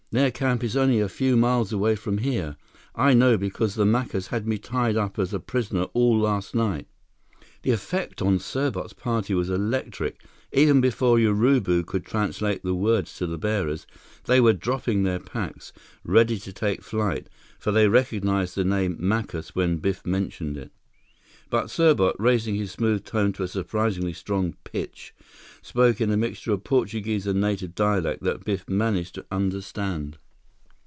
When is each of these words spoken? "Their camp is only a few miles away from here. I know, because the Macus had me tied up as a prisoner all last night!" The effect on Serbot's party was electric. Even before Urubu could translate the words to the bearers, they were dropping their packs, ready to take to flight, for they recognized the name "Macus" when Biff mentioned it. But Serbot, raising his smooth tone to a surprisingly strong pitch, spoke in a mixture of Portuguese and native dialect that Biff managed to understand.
"Their 0.13 0.29
camp 0.29 0.61
is 0.61 0.75
only 0.75 0.99
a 0.99 1.07
few 1.07 1.37
miles 1.37 1.71
away 1.71 1.95
from 1.95 2.17
here. 2.17 2.57
I 2.93 3.13
know, 3.13 3.37
because 3.37 3.75
the 3.75 3.85
Macus 3.85 4.27
had 4.27 4.45
me 4.45 4.57
tied 4.57 4.97
up 4.97 5.17
as 5.17 5.33
a 5.33 5.39
prisoner 5.39 5.83
all 5.93 6.19
last 6.19 6.53
night!" 6.53 6.89
The 7.61 7.71
effect 7.71 8.21
on 8.21 8.37
Serbot's 8.37 8.91
party 8.91 9.33
was 9.33 9.49
electric. 9.49 10.21
Even 10.51 10.81
before 10.81 11.17
Urubu 11.17 11.85
could 11.85 12.05
translate 12.05 12.61
the 12.61 12.75
words 12.75 13.15
to 13.19 13.25
the 13.25 13.37
bearers, 13.37 13.87
they 14.25 14.41
were 14.41 14.51
dropping 14.51 15.03
their 15.03 15.17
packs, 15.19 15.71
ready 16.03 16.37
to 16.39 16.51
take 16.51 16.79
to 16.79 16.83
flight, 16.85 17.29
for 17.57 17.71
they 17.71 17.87
recognized 17.87 18.55
the 18.55 18.65
name 18.65 18.97
"Macus" 18.99 19.55
when 19.55 19.77
Biff 19.77 20.05
mentioned 20.05 20.57
it. 20.57 20.73
But 21.49 21.67
Serbot, 21.69 22.15
raising 22.17 22.55
his 22.55 22.71
smooth 22.71 23.03
tone 23.03 23.33
to 23.33 23.43
a 23.43 23.47
surprisingly 23.47 24.13
strong 24.13 24.55
pitch, 24.63 25.13
spoke 25.61 25.99
in 25.99 26.09
a 26.09 26.15
mixture 26.15 26.53
of 26.53 26.63
Portuguese 26.63 27.27
and 27.27 27.41
native 27.41 27.75
dialect 27.75 28.23
that 28.23 28.45
Biff 28.45 28.69
managed 28.69 29.15
to 29.15 29.25
understand. 29.29 30.17